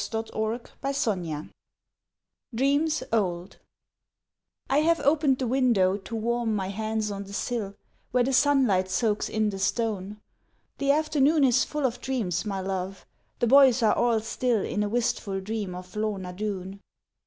DREAMS 0.01 0.31
OLD 0.33 0.63
AND 0.83 1.51
NASCENT 2.53 3.07
OLD 3.13 3.57
I 4.67 4.79
HAVE 4.79 4.99
opened 5.01 5.37
the 5.37 5.45
window 5.45 5.95
to 5.95 6.15
warm 6.15 6.55
my 6.55 6.69
hands 6.69 7.11
on 7.11 7.25
the 7.25 7.33
sill 7.33 7.75
Where 8.09 8.23
the 8.23 8.33
sunlight 8.33 8.89
soaks 8.89 9.29
in 9.29 9.51
the 9.51 9.59
stone: 9.59 10.19
the 10.79 10.89
afternoon 10.91 11.43
Is 11.43 11.63
full 11.63 11.85
of 11.85 12.01
dreams, 12.01 12.45
my 12.45 12.61
love, 12.61 13.05
the 13.37 13.45
boys 13.45 13.83
are 13.83 13.93
all 13.93 14.21
still 14.21 14.61
In 14.63 14.81
a 14.81 14.89
wistful 14.89 15.39
dream 15.39 15.75
of 15.75 15.95
Lorna 15.95 16.33
Doone. 16.33 16.79